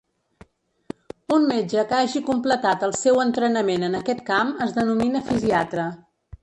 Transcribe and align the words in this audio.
Un 1.35 1.45
metge 1.51 1.83
que 1.91 1.99
hagi 1.99 2.23
completat 2.31 2.87
el 2.89 2.97
seu 3.03 3.23
entrenament 3.27 3.87
en 3.91 4.01
aquest 4.03 4.27
camp 4.33 4.55
es 4.69 4.77
denomina 4.81 5.25
fisiatra. 5.33 5.89